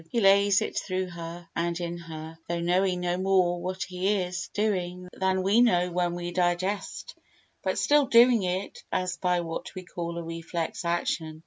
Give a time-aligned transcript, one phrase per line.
[0.09, 4.47] He lays it through her and in her, though knowing no more what he is
[4.47, 7.15] doing than we know when we digest,
[7.61, 11.39] but still doing it as by what we call a reflex action.